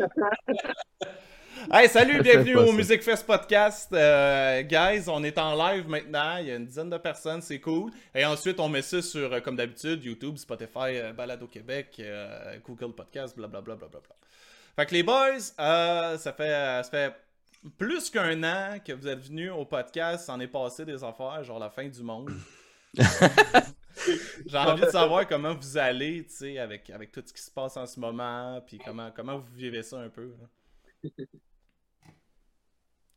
Hey, 1.70 1.88
salut, 1.88 2.22
bienvenue 2.22 2.56
au 2.56 2.72
Music 2.72 3.02
Fest 3.02 3.26
Podcast. 3.26 3.92
Euh, 3.92 4.62
guys, 4.62 5.08
on 5.08 5.22
est 5.22 5.36
en 5.36 5.54
live 5.54 5.86
maintenant. 5.88 6.38
Il 6.38 6.46
y 6.46 6.50
a 6.50 6.56
une 6.56 6.64
dizaine 6.64 6.88
de 6.88 6.96
personnes, 6.96 7.42
c'est 7.42 7.60
cool. 7.60 7.90
Et 8.14 8.24
ensuite, 8.24 8.58
on 8.60 8.68
met 8.68 8.80
ça 8.80 9.02
sur, 9.02 9.30
euh, 9.30 9.40
comme 9.40 9.56
d'habitude, 9.56 10.02
YouTube, 10.02 10.38
Spotify, 10.38 10.96
euh, 10.96 11.12
Balado 11.12 11.46
Québec, 11.46 12.00
Google 12.66 12.94
Podcast, 12.94 13.36
blablabla. 13.36 13.76
Bla, 13.76 13.88
bla, 13.88 14.00
bla, 14.00 14.16
Fait 14.74 14.86
que 14.86 14.94
les 14.94 15.02
boys, 15.02 15.38
ça, 15.38 16.32
fait, 16.34 16.50
ça 16.82 16.88
fait 16.90 17.14
plus 17.76 18.08
qu'un 18.08 18.42
an 18.42 18.78
que 18.82 18.94
vous 18.94 19.06
êtes 19.06 19.20
venus 19.20 19.50
au 19.50 19.66
podcast. 19.66 20.26
Ça 20.26 20.32
en 20.32 20.40
est 20.40 20.48
passé 20.48 20.86
des 20.86 21.04
affaires, 21.04 21.44
genre 21.44 21.58
la 21.58 21.68
fin 21.70 21.86
du 21.86 22.02
monde. 22.02 22.32
J'ai 24.46 24.58
envie 24.58 24.82
de 24.82 24.90
savoir 24.90 25.26
comment 25.26 25.54
vous 25.54 25.78
allez, 25.78 26.24
tu 26.24 26.34
sais, 26.34 26.58
avec, 26.58 26.90
avec 26.90 27.12
tout 27.12 27.22
ce 27.24 27.32
qui 27.32 27.42
se 27.42 27.50
passe 27.50 27.76
en 27.76 27.86
ce 27.86 27.98
moment, 27.98 28.60
puis 28.66 28.78
comment, 28.84 29.10
comment 29.14 29.38
vous 29.38 29.54
vivez 29.54 29.82
ça 29.82 29.98
un 29.98 30.08
peu. 30.08 30.32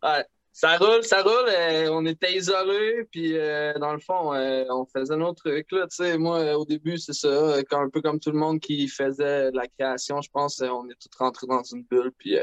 Ouais, 0.04 0.26
ça 0.52 0.78
roule, 0.78 1.04
ça 1.04 1.24
roule. 1.24 1.50
Euh, 1.50 1.90
on 1.92 2.06
était 2.06 2.34
isolés, 2.36 3.06
puis 3.10 3.38
euh, 3.38 3.74
dans 3.80 3.94
le 3.94 4.00
fond, 4.00 4.34
euh, 4.36 4.66
on 4.70 4.86
faisait 4.86 5.16
nos 5.16 5.34
trucs. 5.34 5.72
Là, 5.72 5.88
moi, 6.18 6.56
au 6.56 6.66
début, 6.66 6.98
c'est 6.98 7.14
ça. 7.14 7.56
un 7.72 7.90
peu 7.90 8.02
comme 8.02 8.20
tout 8.20 8.30
le 8.32 8.38
monde 8.38 8.60
qui 8.60 8.88
faisait 8.88 9.52
de 9.52 9.58
la 9.58 9.68
création, 9.68 10.22
je 10.22 10.30
pense, 10.30 10.62
on 10.62 10.88
est 10.90 10.96
tous 10.96 11.18
rentrés 11.18 11.48
dans 11.48 11.64
une 11.64 11.84
bulle. 11.86 12.12
Puis 12.20 12.38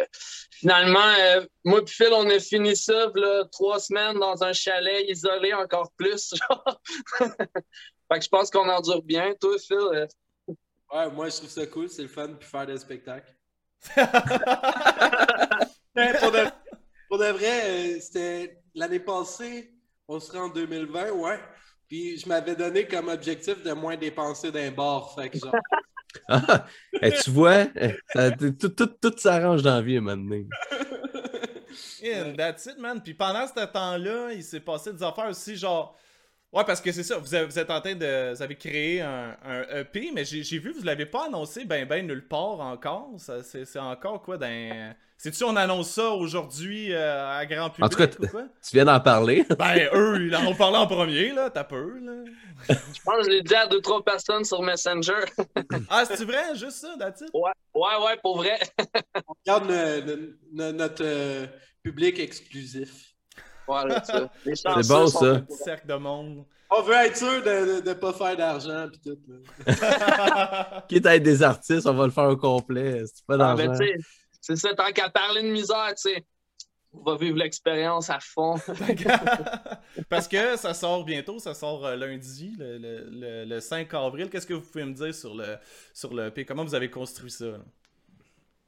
finalement, 0.50 1.12
moi 1.64 1.84
puis 1.84 1.94
Phil, 1.94 2.12
on 2.12 2.28
a 2.30 2.40
fini 2.40 2.74
ça 2.74 3.12
trois 3.52 3.78
semaines 3.78 4.18
dans 4.18 4.42
un 4.42 4.52
chalet 4.52 5.08
isolé 5.08 5.52
encore 5.52 5.92
plus. 5.96 6.34
fait 8.10 8.18
que 8.18 8.24
je 8.24 8.28
pense 8.28 8.50
qu'on 8.50 8.68
endure 8.68 9.02
bien. 9.02 9.34
Toi, 9.40 9.56
Phil? 9.58 10.08
Ouais, 10.92 11.10
moi, 11.10 11.28
je 11.28 11.36
trouve 11.36 11.48
ça 11.48 11.66
cool. 11.66 11.88
C'est 11.88 12.02
le 12.02 12.08
fun, 12.08 12.28
puis 12.38 12.48
faire 12.48 12.66
des 12.66 12.78
spectacles. 12.78 13.34
Pour 17.08 17.18
de 17.18 17.32
vrai, 17.32 17.62
euh, 17.64 17.98
c'était 18.00 18.62
l'année 18.74 19.00
passée, 19.00 19.72
on 20.06 20.20
serait 20.20 20.38
en 20.38 20.48
2020, 20.48 21.10
ouais. 21.10 21.40
Puis 21.88 22.18
je 22.18 22.28
m'avais 22.28 22.54
donné 22.54 22.86
comme 22.86 23.08
objectif 23.08 23.62
de 23.62 23.72
moins 23.72 23.96
dépenser 23.96 24.52
d'un 24.52 24.70
bar. 24.70 25.14
Fait 25.14 25.28
que 25.28 25.38
genre. 25.38 25.56
ah, 26.28 26.66
tu 27.22 27.30
vois, 27.30 27.66
tout, 28.38 28.68
tout, 28.68 28.86
tout 28.86 29.14
s'arrange 29.16 29.62
dans 29.62 29.76
la 29.76 29.82
vie 29.82 29.98
maintenant. 30.00 30.44
Yeah, 32.02 32.32
that's 32.32 32.66
it, 32.66 32.78
man. 32.78 33.00
Puis 33.02 33.14
pendant 33.14 33.46
ce 33.46 33.64
temps-là, 33.64 34.32
il 34.32 34.42
s'est 34.42 34.60
passé 34.60 34.92
des 34.92 35.02
affaires 35.02 35.28
aussi, 35.28 35.56
genre. 35.56 35.96
Ouais, 36.52 36.64
parce 36.64 36.80
que 36.80 36.90
c'est 36.90 37.04
ça, 37.04 37.16
vous, 37.18 37.34
êtes 37.34 37.70
en 37.70 37.80
train 37.80 37.94
de. 37.94 38.34
Vous 38.34 38.42
avez 38.42 38.56
créé 38.56 39.00
un, 39.00 39.36
EP, 39.72 40.10
mais 40.12 40.24
j'ai 40.24 40.58
vu, 40.58 40.72
vous 40.72 40.82
l'avez 40.82 41.06
pas 41.06 41.26
annoncé 41.26 41.64
ben 41.64 41.86
ben 41.86 42.04
nulle 42.04 42.26
part 42.26 42.60
encore. 42.60 43.10
C'est 43.18 43.78
encore 43.78 44.20
quoi 44.22 44.36
d'un. 44.36 44.94
C'est-tu 45.16 45.44
on 45.44 45.54
annonce 45.54 45.90
ça 45.90 46.10
aujourd'hui 46.12 46.94
euh, 46.94 47.38
à 47.38 47.44
grand 47.44 47.68
public? 47.68 47.84
En 47.84 47.88
tout 47.90 47.98
cas, 47.98 48.06
tu 48.06 48.70
viens 48.72 48.86
d'en 48.86 48.98
parler. 49.00 49.44
ben, 49.58 49.90
eux, 49.92 50.26
ils 50.26 50.34
en 50.34 50.46
ont 50.46 50.54
parlé 50.54 50.78
en 50.78 50.86
premier, 50.86 51.30
là. 51.32 51.50
T'as 51.50 51.62
peur, 51.62 51.88
là. 52.02 52.24
je 52.70 53.00
pense 53.04 53.16
que 53.18 53.24
je 53.24 53.28
l'ai 53.28 53.42
dit 53.42 53.54
à 53.54 53.66
deux, 53.66 53.82
trois 53.82 54.02
personnes 54.02 54.44
sur 54.44 54.62
Messenger. 54.62 55.26
ah, 55.90 56.04
c'est 56.06 56.24
vrai? 56.24 56.54
Juste 56.54 56.78
ça, 56.78 56.96
that's 56.98 57.22
Ouais, 57.34 57.50
ouais, 57.74 58.04
ouais, 58.06 58.16
pour 58.22 58.38
vrai. 58.38 58.58
on 59.28 59.34
regarde 59.44 59.70
notre 60.52 61.04
euh, 61.04 61.46
public 61.82 62.18
exclusif. 62.18 63.09
Voilà, 63.66 64.02
ça. 64.04 64.30
C'est 64.44 64.88
bon, 64.88 65.06
ça. 65.06 65.42
cercle 65.48 65.86
de 65.86 65.94
monde. 65.94 66.44
On 66.70 66.82
veut 66.82 66.94
être 66.94 67.16
sûr 67.16 67.42
de 67.42 67.88
ne 67.88 67.92
pas 67.94 68.12
faire 68.12 68.36
d'argent 68.36 68.86
pis 68.90 69.00
tout. 69.00 69.18
Quitte 70.88 71.06
à 71.06 71.16
être 71.16 71.22
des 71.22 71.42
artistes, 71.42 71.86
on 71.86 71.94
va 71.94 72.06
le 72.06 72.12
faire 72.12 72.28
au 72.28 72.36
complet. 72.36 73.02
C'est 73.06 73.26
pas 73.26 73.36
ah. 73.40 73.56
C'est 74.40 74.56
ça, 74.56 74.74
tant 74.74 74.90
qu'à 74.92 75.10
parler 75.10 75.42
de 75.42 75.48
misère, 75.48 75.88
tu 75.96 76.10
sais, 76.14 76.24
on 76.92 77.02
va 77.02 77.16
vivre 77.16 77.36
l'expérience 77.36 78.08
à 78.10 78.18
fond. 78.20 78.54
Parce 80.08 80.28
que 80.28 80.56
ça 80.56 80.74
sort 80.74 81.04
bientôt, 81.04 81.38
ça 81.38 81.54
sort 81.54 81.86
euh, 81.86 81.96
lundi, 81.96 82.54
le, 82.58 83.60
5 83.60 83.92
avril. 83.94 84.30
Qu'est-ce 84.30 84.46
que 84.46 84.54
vous 84.54 84.60
pouvez 84.60 84.84
me 84.84 84.94
dire 84.94 85.14
sur 85.14 85.34
le, 85.34 85.56
sur 85.92 86.14
le 86.14 86.30
P? 86.30 86.44
Comment 86.44 86.64
vous 86.64 86.74
avez 86.74 86.90
construit 86.90 87.30
ça? 87.30 87.58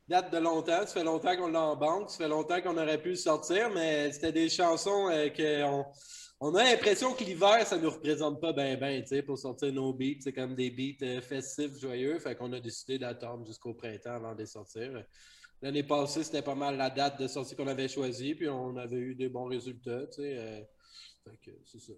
Date 0.08 0.32
de 0.32 0.38
longtemps, 0.38 0.80
ça 0.80 0.86
fait 0.86 1.04
longtemps 1.04 1.36
qu'on 1.36 1.48
l'a 1.48 1.62
en 1.62 1.76
banque, 1.76 2.10
ça 2.10 2.18
fait 2.18 2.28
longtemps 2.28 2.60
qu'on 2.60 2.76
aurait 2.76 3.00
pu 3.00 3.10
le 3.10 3.16
sortir, 3.16 3.70
mais 3.70 4.10
c'était 4.12 4.32
des 4.32 4.48
chansons 4.48 5.08
euh, 5.08 5.28
qu'on 5.28 5.84
on 6.44 6.56
a 6.56 6.64
l'impression 6.64 7.14
que 7.14 7.22
l'hiver, 7.22 7.64
ça 7.64 7.76
ne 7.76 7.82
nous 7.82 7.90
représente 7.90 8.40
pas 8.40 8.52
bien, 8.52 8.76
bien, 8.76 9.00
pour 9.24 9.38
sortir 9.38 9.72
nos 9.72 9.92
beats. 9.94 10.18
C'est 10.18 10.32
comme 10.32 10.56
des 10.56 10.70
beats 10.70 11.06
euh, 11.06 11.20
festifs, 11.20 11.78
joyeux. 11.78 12.18
Fait 12.18 12.34
qu'on 12.34 12.52
a 12.52 12.58
décidé 12.58 12.98
d'attendre 12.98 13.46
jusqu'au 13.46 13.74
printemps 13.74 14.14
avant 14.14 14.34
de 14.34 14.40
les 14.40 14.46
sortir. 14.46 15.04
L'année 15.62 15.84
passée, 15.84 16.24
c'était 16.24 16.42
pas 16.42 16.56
mal 16.56 16.76
la 16.76 16.90
date 16.90 17.20
de 17.20 17.28
sortie 17.28 17.54
qu'on 17.54 17.68
avait 17.68 17.86
choisie, 17.86 18.34
puis 18.34 18.48
on 18.48 18.76
avait 18.76 18.96
eu 18.96 19.14
des 19.14 19.28
bons 19.28 19.44
résultats. 19.44 20.04
Tu 20.08 20.22
sais, 20.22 20.36
euh, 20.36 20.60
c'est 21.64 21.78
ça. 21.78 21.92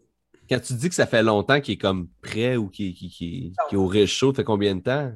Quand 0.46 0.60
tu 0.60 0.74
dis 0.74 0.90
que 0.90 0.94
ça 0.94 1.06
fait 1.06 1.22
longtemps 1.22 1.62
qu'il 1.62 1.74
est 1.74 1.78
comme 1.78 2.08
prêt 2.20 2.56
ou 2.56 2.68
qu'il 2.68 2.94
est 3.72 3.74
au 3.74 3.86
réchaud, 3.86 4.32
ça 4.32 4.36
fait 4.36 4.44
combien 4.44 4.74
de 4.76 4.82
temps? 4.82 5.10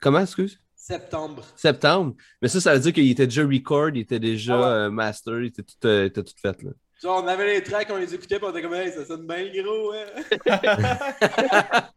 Comment, 0.00 0.20
excuse? 0.20 0.58
Septembre. 0.74 1.44
Septembre. 1.56 2.14
Mais 2.40 2.48
ça, 2.48 2.60
ça 2.60 2.74
veut 2.74 2.80
dire 2.80 2.92
qu'il 2.92 3.10
était 3.10 3.26
déjà 3.26 3.42
record, 3.42 3.90
il 3.90 4.00
était 4.00 4.18
déjà 4.18 4.58
ah 4.58 4.72
euh, 4.72 4.90
master, 4.90 5.40
il 5.40 5.46
était 5.46 5.62
tout, 5.62 5.86
euh, 5.86 6.06
était 6.06 6.22
tout 6.24 6.34
fait. 6.40 6.62
Là. 6.62 6.70
Genre, 7.02 7.22
on 7.22 7.28
avait 7.28 7.54
les 7.54 7.62
tracks, 7.62 7.88
on 7.90 7.96
les 7.96 8.14
écoutait, 8.14 8.38
puis 8.38 8.46
on 8.46 8.50
était 8.50 8.62
comme, 8.62 8.74
hey, 8.74 8.90
ça 8.90 9.04
sonne 9.04 9.26
bien 9.26 9.50
gros, 9.62 9.92
hein? 9.92 10.06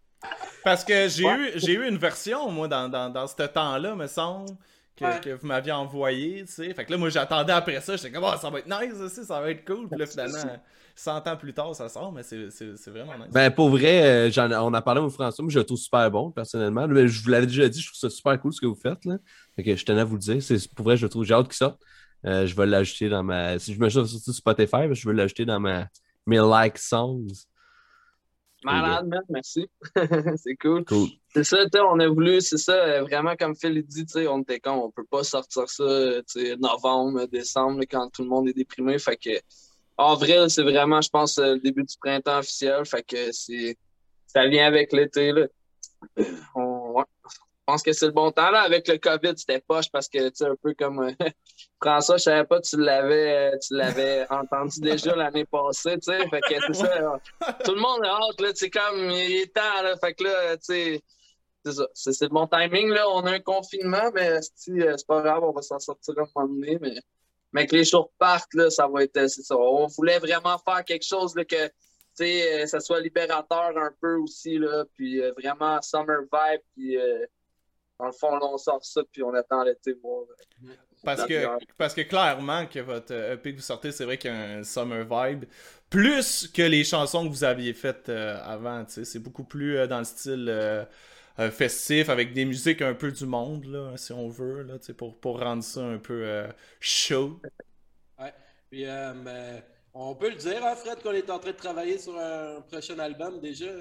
Parce 0.63 0.83
que 0.83 1.07
j'ai 1.07 1.25
eu, 1.25 1.51
j'ai 1.55 1.73
eu 1.73 1.87
une 1.87 1.97
version, 1.97 2.49
moi, 2.51 2.67
dans, 2.67 2.87
dans, 2.87 3.09
dans 3.09 3.27
ce 3.27 3.35
temps-là, 3.35 3.95
me 3.95 4.07
semble, 4.07 4.51
que, 4.95 5.21
que 5.21 5.29
vous 5.31 5.47
m'aviez 5.47 5.71
envoyé, 5.71 6.43
tu 6.45 6.51
sais. 6.51 6.73
Fait 6.73 6.85
que 6.85 6.91
là, 6.91 6.97
moi, 6.97 7.09
j'attendais 7.09 7.53
après 7.53 7.81
ça, 7.81 7.95
j'étais 7.95 8.11
comme, 8.11 8.23
oh, 8.25 8.37
ça 8.39 8.49
va 8.49 8.59
être 8.59 8.67
nice 8.67 8.99
aussi, 8.99 9.25
ça 9.25 9.41
va 9.41 9.51
être 9.51 9.65
cool. 9.65 9.89
Puis 9.89 9.99
là, 9.99 10.05
finalement, 10.07 10.59
100 10.95 11.27
ans 11.27 11.37
plus 11.37 11.53
tard, 11.53 11.75
ça 11.75 11.89
sort, 11.89 12.11
mais 12.11 12.23
c'est, 12.23 12.49
c'est, 12.51 12.77
c'est 12.77 12.91
vraiment 12.91 13.17
nice. 13.17 13.33
Ben, 13.33 13.49
pour 13.51 13.69
vrai, 13.69 14.29
euh, 14.29 14.59
on 14.61 14.73
a 14.73 14.81
parlé 14.81 15.01
au 15.01 15.09
François, 15.09 15.43
moi, 15.43 15.51
je 15.51 15.59
le 15.59 15.65
trouve 15.65 15.77
super 15.77 16.09
bon, 16.11 16.31
personnellement. 16.31 16.87
je 16.87 17.23
vous 17.23 17.29
l'avais 17.29 17.47
déjà 17.47 17.67
dit, 17.67 17.81
je 17.81 17.87
trouve 17.87 17.99
ça 17.99 18.09
super 18.09 18.39
cool 18.39 18.53
ce 18.53 18.61
que 18.61 18.67
vous 18.67 18.79
faites, 18.81 19.03
là. 19.05 19.17
Fait 19.55 19.63
que 19.63 19.75
je 19.75 19.85
tenais 19.85 20.01
à 20.01 20.05
vous 20.05 20.15
le 20.15 20.21
dire. 20.21 20.41
C'est, 20.41 20.73
pour 20.73 20.85
vrai, 20.85 20.97
je 20.97 21.05
le 21.05 21.09
trouve, 21.09 21.23
j'ai 21.23 21.33
hâte 21.33 21.47
qu'il 21.47 21.55
sorte. 21.55 21.79
Euh, 22.25 22.45
je 22.45 22.55
vais 22.55 22.65
l'ajouter 22.65 23.09
dans 23.09 23.23
ma. 23.23 23.59
Si 23.59 23.73
je 23.73 23.79
me 23.79 23.89
sur 23.89 24.07
Spotify, 24.07 24.87
je 24.91 25.09
vais 25.09 25.13
l'ajouter 25.13 25.45
dans 25.45 25.59
ma 25.59 25.87
mes 26.25 26.37
like 26.37 26.77
songs. 26.77 27.45
Malade, 28.63 29.07
man, 29.07 29.21
merci. 29.29 29.67
c'est 30.37 30.55
cool. 30.55 30.83
C'est 31.33 31.43
ça, 31.43 31.57
on 31.89 31.99
a 31.99 32.07
voulu, 32.07 32.41
c'est 32.41 32.57
ça, 32.57 32.73
euh, 32.73 33.01
vraiment 33.03 33.35
comme 33.35 33.55
Phil 33.55 33.83
dit, 33.83 34.05
on 34.27 34.41
était 34.41 34.59
con, 34.59 34.71
on 34.71 34.91
peut 34.91 35.05
pas 35.09 35.23
sortir 35.23 35.67
ça 35.67 35.83
novembre, 36.59 37.25
décembre, 37.27 37.81
quand 37.89 38.09
tout 38.09 38.23
le 38.23 38.29
monde 38.29 38.47
est 38.49 38.53
déprimé. 38.53 38.97
Fait 38.99 39.17
que 39.17 39.31
en 39.97 40.15
vrai, 40.15 40.49
c'est 40.49 40.63
vraiment, 40.63 41.01
je 41.01 41.09
pense, 41.09 41.37
le 41.37 41.59
début 41.59 41.83
du 41.83 41.95
printemps 41.99 42.39
officiel. 42.39 42.85
Fait 42.85 43.03
que 43.03 43.31
c'est. 43.31 43.77
Ça 44.27 44.47
vient 44.47 44.65
avec 44.65 44.91
l'été. 44.91 45.31
Là. 45.31 45.47
On, 46.55 46.72
je 47.65 47.71
pense 47.71 47.81
que 47.81 47.93
c'est 47.93 48.07
le 48.07 48.11
bon 48.11 48.29
temps. 48.29 48.51
Là, 48.51 48.61
avec 48.63 48.89
le 48.89 48.97
COVID, 48.97 49.37
c'était 49.37 49.61
poche 49.61 49.89
parce 49.89 50.09
que, 50.09 50.27
tu 50.27 50.35
sais, 50.35 50.45
un 50.47 50.55
peu 50.61 50.73
comme 50.73 50.99
euh, 50.99 51.11
François, 51.81 52.17
je 52.17 52.23
savais 52.23 52.43
pas, 52.43 52.59
tu 52.59 52.77
l'avais, 52.77 53.57
tu 53.59 53.73
l'avais 53.75 54.25
entendu 54.29 54.81
déjà 54.81 55.15
l'année 55.15 55.45
passée, 55.45 55.97
tu 55.97 56.11
sais. 56.11 56.27
Fait 56.27 56.41
que 56.41 56.55
c'est 56.67 56.73
ça. 56.73 57.19
tout 57.63 57.73
le 57.73 57.79
monde 57.79 58.03
est 58.03 58.09
hâte, 58.09 58.41
là, 58.41 58.51
tu 58.51 58.69
comme, 58.69 59.11
il 59.11 59.43
est 59.43 59.53
temps, 59.53 59.81
là. 59.81 59.95
Fait 59.95 60.13
que 60.13 60.25
là, 60.25 60.57
tu 60.57 60.63
sais, 60.63 61.01
c'est 61.63 61.71
ça. 61.71 61.87
C'est, 61.93 62.21
le 62.25 62.29
bon 62.29 62.47
timing, 62.47 62.89
là. 62.89 63.09
On 63.09 63.21
a 63.21 63.31
un 63.31 63.39
confinement, 63.39 64.11
mais 64.13 64.29
euh, 64.29 64.39
c'est 64.41 65.07
pas 65.07 65.21
grave, 65.21 65.43
on 65.43 65.53
va 65.53 65.61
s'en 65.61 65.79
sortir 65.79 66.15
un 66.17 66.25
moment 66.35 66.53
donné, 66.53 66.77
mais. 66.81 66.95
Mais 67.53 67.67
que 67.67 67.75
les 67.75 67.83
jours 67.83 68.11
partent, 68.17 68.55
là, 68.55 68.71
ça 68.71 68.87
va 68.87 69.03
être. 69.03 69.29
C'est 69.29 69.43
ça. 69.43 69.55
On 69.55 69.85
voulait 69.85 70.17
vraiment 70.17 70.57
faire 70.57 70.83
quelque 70.83 71.05
chose 71.05 71.35
là, 71.35 71.45
que 71.45 71.69
sais, 72.15 72.63
euh, 72.63 72.65
ça 72.65 72.79
soit 72.79 72.99
libérateur 72.99 73.77
un 73.77 73.91
peu 74.01 74.15
aussi, 74.15 74.57
là, 74.57 74.85
puis 74.95 75.21
vraiment 75.37 75.79
summer 75.81 76.21
vibe, 76.21 76.61
puis 76.75 76.97
dans 78.03 78.07
le 78.07 78.13
fond, 78.13 78.37
on 78.41 78.57
sort 78.57 78.83
ça, 78.83 79.01
puis 79.09 79.23
on 79.23 79.33
attend 79.33 79.63
l'été 79.63 79.93
voir. 79.93 80.23
Euh, 80.23 80.73
parce 81.05 81.25
que, 81.25 81.47
parce 81.77 81.93
que 81.93 82.01
clairement, 82.01 82.65
que 82.65 82.79
votre 82.79 83.13
EP 83.13 83.51
que 83.51 83.55
vous 83.55 83.63
sortez, 83.63 83.93
c'est 83.93 84.03
vrai 84.03 84.17
qu'il 84.17 84.29
y 84.29 84.33
a 84.33 84.57
un 84.57 84.63
summer 84.63 85.05
vibe. 85.09 85.45
Plus 85.89 86.49
que 86.49 86.63
les 86.63 86.83
chansons 86.83 87.23
que 87.25 87.29
vous 87.29 87.45
aviez 87.45 87.73
faites 87.73 88.09
euh, 88.09 88.37
avant, 88.43 88.83
tu 88.83 88.91
sais. 88.91 89.05
C'est 89.05 89.19
beaucoup 89.19 89.45
plus 89.45 89.77
euh, 89.77 89.87
dans 89.87 89.99
le 89.99 90.03
style 90.03 90.87
festif, 91.51 92.09
avec 92.09 92.33
des 92.33 92.43
musiques 92.43 92.81
un 92.81 92.93
peu 92.93 93.11
du 93.11 93.25
monde, 93.25 93.65
là, 93.65 93.95
si 93.95 94.11
on 94.11 94.27
veut, 94.27 94.63
là, 94.63 94.77
tu 94.77 94.87
sais, 94.87 94.93
pour, 94.93 95.17
pour 95.17 95.39
rendre 95.39 95.63
ça 95.63 95.81
un 95.81 95.97
peu 95.97 96.45
chaud. 96.79 97.39
Ouais. 98.19 98.33
Puis, 98.69 98.85
on 99.93 100.13
peut 100.13 100.29
le 100.29 100.35
dire, 100.35 100.63
hein, 100.63 100.75
Fred, 100.75 101.01
qu'on 101.01 101.13
est 101.13 101.29
en 101.29 101.39
train 101.39 101.51
de 101.51 101.55
travailler 101.55 101.97
sur 101.97 102.19
un 102.19 102.61
prochain 102.61 102.99
album 102.99 103.39
déjà. 103.39 103.71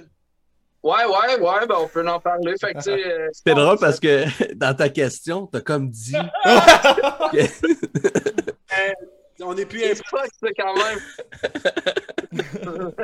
Ouais, 0.83 1.05
ouais, 1.05 1.39
ouais, 1.41 1.67
ben 1.67 1.77
on 1.79 1.87
peut 1.87 2.07
en 2.09 2.19
parler. 2.19 2.55
Fait 2.61 2.75
que, 2.75 2.91
euh, 2.91 3.29
c'est 3.33 3.55
drôle 3.55 3.79
parce 3.79 4.01
que 4.01 4.25
dans 4.55 4.75
ta 4.75 4.89
question, 4.89 5.47
t'as 5.47 5.61
comme 5.61 5.89
dit. 5.89 6.17
on 9.45 9.55
n'est 9.55 9.67
plus 9.67 9.81
c'est 9.81 10.55
quand 10.55 10.75
même. 10.75 10.99
pour 12.33 12.95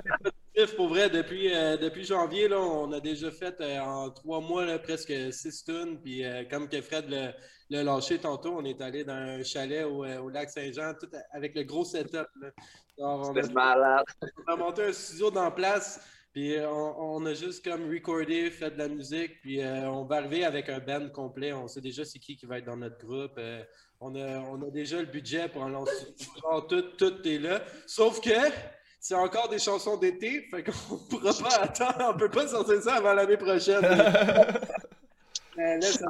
pour 0.76 0.88
vrai, 0.88 1.08
depuis, 1.08 1.54
euh, 1.54 1.76
depuis 1.76 2.04
janvier, 2.04 2.48
là, 2.48 2.58
on 2.58 2.90
a 2.92 3.00
déjà 3.00 3.30
fait 3.30 3.60
euh, 3.60 3.80
en 3.80 4.10
trois 4.10 4.40
mois 4.40 4.64
là, 4.64 4.78
presque 4.78 5.12
six 5.32 5.64
tonnes. 5.64 6.00
Puis 6.00 6.25
euh, 6.25 6.44
comme 6.50 6.69
que 6.69 6.80
Fred 6.80 7.08
l'a 7.08 7.82
lâché 7.84 8.19
tantôt, 8.19 8.56
on 8.56 8.64
est 8.64 8.80
allé 8.80 9.04
dans 9.04 9.14
un 9.14 9.42
chalet 9.42 9.84
au, 9.84 10.04
au 10.04 10.28
lac 10.30 10.50
Saint-Jean, 10.50 10.94
tout 11.00 11.08
avec 11.32 11.54
le 11.54 11.62
gros 11.62 11.84
setup. 11.84 12.26
C'était 12.96 13.52
malade. 13.52 14.04
On 14.46 14.52
a 14.52 14.56
monté 14.56 14.84
un 14.84 14.92
studio 14.92 15.30
dans 15.30 15.50
place. 15.52 16.00
Puis 16.38 16.55
on, 16.70 17.26
a 17.26 17.35
juste 17.35 17.64
comme 17.64 17.90
recordé, 17.90 18.49
fait 18.52 18.70
de 18.70 18.79
la 18.79 18.87
musique, 18.87 19.40
puis 19.40 19.61
on 19.61 20.05
va 20.05 20.19
arriver 20.19 20.44
avec 20.44 20.69
un 20.69 20.79
band 20.79 21.08
complet. 21.08 21.52
On 21.52 21.67
sait 21.67 21.81
déjà 21.81 22.05
c'est 22.05 22.20
qui 22.20 22.37
qui 22.37 22.46
va 22.46 22.58
être 22.58 22.67
dans 22.67 22.76
notre 22.76 23.05
groupe. 23.05 23.40
on, 23.99 24.14
a, 24.14 24.38
on 24.43 24.62
a 24.62 24.70
déjà 24.70 25.00
le 25.00 25.06
budget 25.06 25.49
pour 25.49 25.62
en 25.62 25.69
lancer. 25.69 26.14
tout, 26.69 26.82
tout 26.96 27.26
est 27.26 27.40
là. 27.40 27.61
Sauf 27.88 28.20
que 28.20 28.31
c'est 29.00 29.17
encore 29.17 29.49
des 29.49 29.58
chansons 29.58 29.96
d'été, 29.96 30.46
fait 30.49 30.62
qu'on 30.62 30.96
pourra 31.11 31.32
pas 31.32 31.56
attendre, 31.56 32.14
on 32.14 32.17
peut 32.17 32.31
pas 32.31 32.46
sortir 32.46 32.82
ça 32.82 32.94
avant 32.94 33.14
l'année 33.14 33.37
prochaine. 33.37 33.82
là, 35.56 35.81
ça 35.82 36.06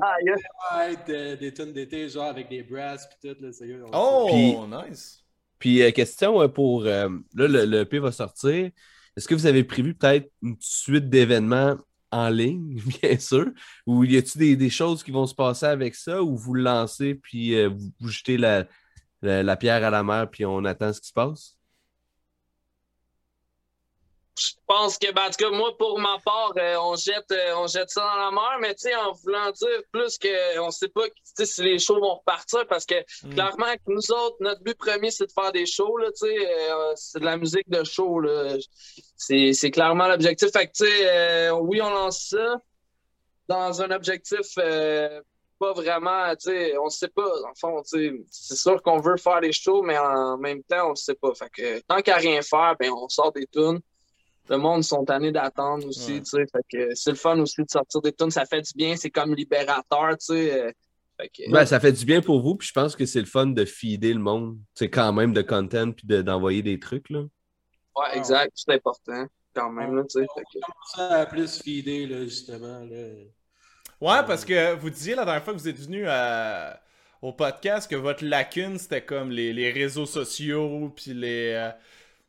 va 0.71 0.91
être 0.91 1.09
euh, 1.09 1.37
des 1.37 1.55
tunes 1.55 1.73
d'été, 1.73 2.07
genre 2.07 2.25
avec 2.25 2.51
des 2.51 2.63
brass 2.63 3.09
puis 3.09 3.31
tout. 3.31 3.43
Là, 3.43 3.49
oh, 3.95 4.67
nice! 4.67 5.25
Puis, 5.59 5.83
euh, 5.83 5.91
question 5.91 6.43
euh, 6.43 6.49
pour. 6.49 6.83
là, 6.85 7.09
le, 7.33 7.65
le 7.65 7.81
EP 7.81 7.99
va 7.99 8.13
sortir. 8.13 8.71
Est-ce 9.19 9.27
que 9.27 9.35
vous 9.35 9.47
avez 9.47 9.65
prévu 9.65 9.95
peut-être 9.95 10.31
une 10.43 10.55
suite 10.61 11.09
d'événements 11.09 11.77
en 12.13 12.29
ligne, 12.29 12.81
bien 13.03 13.19
sûr? 13.19 13.51
Ou 13.85 14.05
y 14.05 14.17
a-t-il 14.17 14.57
des, 14.57 14.71
choses 14.71 15.03
qui 15.03 15.11
vont 15.11 15.27
se 15.27 15.35
passer 15.35 15.67
avec 15.67 15.97
ça? 15.97 16.23
Ou 16.23 16.37
vous 16.37 16.55
le 16.55 16.63
lancez 16.63 17.17
puis 17.17 17.67
vous, 17.67 17.91
vous, 17.99 18.09
jetez 18.11 18.37
la, 18.37 19.57
pierre 19.57 19.85
à 19.85 19.91
la 19.91 20.05
mer 20.05 20.31
puis 20.31 20.47
on 20.47 20.65
attend 20.65 20.93
ce 20.93 21.01
qui 21.01 21.09
se 21.09 21.13
passe? 21.13 21.58
Je 24.39 24.53
pense 24.67 24.99
que, 24.99 25.13
ben, 25.13 25.27
en 25.27 25.31
tout 25.31 25.45
cas, 25.45 25.51
moi, 25.51 25.77
pour 25.77 25.99
ma 25.99 26.19
part, 26.25 26.53
euh, 26.57 26.77
on, 26.81 26.97
jette, 26.97 27.31
euh, 27.33 27.55
on 27.57 27.67
jette 27.67 27.91
ça 27.91 28.01
dans 28.01 28.17
la 28.17 28.31
mer, 28.31 28.59
mais 28.61 28.75
tu 28.75 28.83
sais, 28.83 28.95
en 28.95 29.13
voulant 29.13 29.51
dire 29.51 29.83
plus 29.93 30.19
qu'on 30.19 30.71
sait 30.71 30.89
pas 30.89 31.05
si 31.45 31.63
les 31.63 31.79
shows 31.79 32.01
vont 32.01 32.15
repartir, 32.15 32.67
parce 32.69 32.87
que 32.87 32.95
mm. 33.25 33.31
clairement, 33.35 33.75
nous 33.87 34.13
autres, 34.13 34.37
notre 34.41 34.63
but 34.63 34.77
premier, 34.77 35.11
c'est 35.11 35.27
de 35.27 35.33
faire 35.33 35.53
des 35.53 35.67
shows, 35.67 35.97
là, 35.99 36.09
tu 36.13 36.27
sais, 36.27 36.71
euh, 36.71 36.93
c'est 36.97 37.21
de 37.21 37.25
la 37.25 37.37
musique 37.37 37.69
de 37.69 37.85
show, 37.85 38.21
là. 38.21 38.57
C'est 39.17 39.71
clairement 39.71 40.07
l'objectif. 40.07 40.51
Fait 40.53 40.67
que, 40.69 40.73
tu 40.73 40.87
sais, 40.87 41.51
oui, 41.51 41.83
on 41.83 41.91
lance 41.91 42.29
ça 42.31 42.57
dans 43.49 43.83
un 43.83 43.91
objectif 43.91 44.57
pas 45.59 45.73
vraiment, 45.73 46.35
tu 46.37 46.51
sais, 46.51 46.79
on 46.79 46.89
sait 46.89 47.09
pas, 47.09 47.29
en 47.49 47.55
fond, 47.55 47.83
tu 47.83 47.99
sais, 47.99 48.25
c'est 48.31 48.57
sûr 48.57 48.83
qu'on 48.83 49.01
veut 49.01 49.17
faire 49.17 49.41
des 49.41 49.53
shows, 49.53 49.83
mais 49.83 49.99
en 49.99 50.39
même 50.39 50.63
temps, 50.63 50.93
on 50.93 50.95
sait 50.95 51.15
pas. 51.15 51.35
Fait 51.35 51.51
que 51.51 51.81
tant 51.81 52.01
qu'à 52.01 52.17
rien 52.17 52.41
faire, 52.43 52.77
ben, 52.79 52.93
on 52.93 53.09
sort 53.09 53.33
des 53.33 53.47
tunes 53.47 53.81
le 54.49 54.57
monde 54.57 54.83
sont 54.83 55.05
tannés 55.05 55.33
d'attendre 55.33 55.87
aussi, 55.87 56.23
tu 56.23 56.25
sais. 56.25 56.45
Fait 56.51 56.65
que 56.71 56.95
c'est 56.95 57.11
le 57.11 57.17
fun 57.17 57.39
aussi 57.39 57.63
de 57.63 57.71
sortir 57.71 58.01
des 58.01 58.13
tunes, 58.13 58.31
ça 58.31 58.45
fait 58.47 58.63
du 58.63 58.73
bien, 58.75 58.97
c'est 58.97 59.11
comme 59.11 59.35
libérateur, 59.35 60.17
tu 60.19 60.27
sais. 60.27 60.63
Euh, 60.63 60.73
ben, 61.51 61.67
ça 61.67 61.81
fait 61.81 61.93
du 61.93 62.05
bien 62.05 62.21
pour 62.21 62.41
vous, 62.41 62.55
puis 62.55 62.69
je 62.69 62.73
pense 62.73 62.95
que 62.95 63.05
c'est 63.05 63.19
le 63.19 63.27
fun 63.27 63.47
de 63.47 63.65
feeder 63.65 64.15
le 64.15 64.21
monde, 64.21 64.57
c'est 64.75 64.89
quand 64.89 65.13
même 65.13 65.33
de 65.33 65.43
content 65.43 65.91
puis 65.91 66.07
d'envoyer 66.07 66.63
des 66.63 66.79
trucs, 66.79 67.11
là. 67.11 67.25
Ouais, 67.97 68.17
exact, 68.17 68.53
c'est 68.55 68.75
important, 68.75 69.27
quand 69.53 69.71
même, 69.71 69.97
là, 69.97 70.05
tu 70.05 70.21
sais. 70.21 70.27
On 70.97 71.03
à 71.03 71.27
plus 71.27 71.61
feeder, 71.61 72.07
là, 72.09 72.25
justement, 72.25 72.85
là. 72.85 73.07
Ouais, 74.01 74.25
parce 74.27 74.45
que 74.45 74.75
vous 74.77 74.91
disiez 74.91 75.17
la 75.17 75.25
dernière 75.25 75.43
fois 75.43 75.53
que 75.55 75.59
vous 75.59 75.69
êtes 75.69 75.81
venu 75.81 76.07
à... 76.07 76.81
au 77.21 77.33
podcast 77.33 77.91
que 77.91 77.97
votre 77.97 78.25
lacune, 78.25 78.79
c'était 78.79 79.05
comme 79.05 79.33
les, 79.33 79.53
les 79.53 79.73
réseaux 79.73 80.07
sociaux, 80.07 80.93
puis 80.95 81.15
les... 81.15 81.55
Euh, 81.57 81.71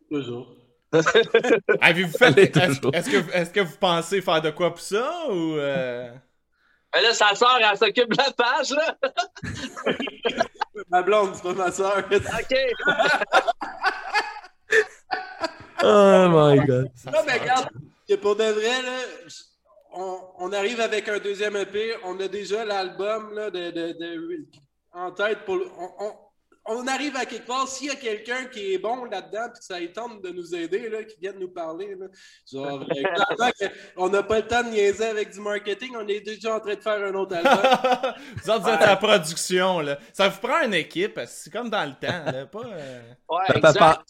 Toujours. 0.10 0.56
Avez-vous 1.82 2.18
fait. 2.18 2.38
Est-ce 2.38 3.10
que, 3.10 3.32
est 3.32 3.52
que, 3.52 3.60
vous 3.60 3.78
pensez 3.80 4.22
faire 4.22 4.42
de 4.42 4.50
quoi 4.50 4.72
pour 4.72 4.82
ça 4.82 5.28
ou. 5.30 5.58
Euh? 5.58 6.12
Mais 6.94 7.02
là, 7.04 7.14
sa 7.14 7.36
soeur, 7.36 7.60
elle 7.60 7.78
s'occupe 7.78 8.12
de 8.12 8.18
la 8.18 8.32
page, 8.32 8.72
là. 8.72 8.98
ma 10.90 11.04
blonde, 11.04 11.36
c'est 11.36 11.44
pas 11.44 11.54
ma 11.54 11.72
soeur. 11.72 11.98
OK. 12.12 12.56
oh 15.84 16.28
my 16.30 16.66
god. 16.66 16.90
Non, 17.06 17.20
mais 17.28 17.38
regarde, 17.38 17.70
pour 18.22 18.36
de 18.36 18.46
vrai, 18.46 18.82
là, 18.82 18.98
on, 19.94 20.20
on, 20.40 20.52
arrive 20.54 20.82
avec 20.82 21.08
un 21.08 21.20
deuxième 21.20 21.56
EP. 21.58 21.94
On 22.06 22.20
a 22.20 22.28
déjà 22.28 22.66
l'album 22.66 23.36
de, 23.36 23.70
de, 23.70 23.92
de, 23.92 24.48
en 24.94 25.12
tête 25.12 25.46
pour. 25.46 25.60
On, 25.78 26.06
on 26.06 26.29
arrive 26.88 27.16
à 27.16 27.26
quelque 27.26 27.48
part, 27.48 27.68
s'il 27.68 27.88
y 27.88 27.90
a 27.92 27.96
quelqu'un 27.96 28.46
qui 28.46 28.74
est 28.74 28.78
bon 28.78 29.06
là-dedans, 29.06 29.50
puis 29.54 29.62
ça 29.62 29.76
tente 29.94 30.22
de 30.22 30.30
nous 30.30 30.54
aider, 30.54 30.90
là, 30.90 31.04
qui 31.04 31.18
vient 31.20 31.34
de 31.34 31.40
nous 31.40 31.50
parler, 31.50 31.96
genre, 32.52 32.86
euh, 33.62 33.68
on 33.96 34.10
n'a 34.10 34.24
pas 34.24 34.40
le 34.40 34.48
temps 34.48 34.64
de 34.64 34.70
niaiser 34.70 35.06
avec 35.06 35.32
du 35.32 35.40
marketing, 35.40 35.96
on 35.96 36.08
est 36.08 36.22
déjà 36.22 36.56
en 36.56 36.60
train 36.60 36.76
de 36.76 36.82
faire 36.82 37.04
un 37.04 37.14
autre 37.16 37.36
album. 37.36 38.14
vous 38.44 38.52
êtes 38.52 38.82
à 38.82 38.88
la 38.88 38.96
production, 38.98 39.80
là. 39.80 39.98
Ça 40.14 40.30
vous 40.30 40.40
prend 40.40 40.64
une 40.64 40.76
équipe, 40.76 41.20
c'est 41.26 41.52
comme 41.52 41.70
dans 41.70 41.86
le 41.86 41.94
temps, 41.94 42.32
là, 42.32 42.46
pas... 42.46 42.66
Euh, 42.66 43.02
ouais, 43.30 43.58
exact, 43.58 44.02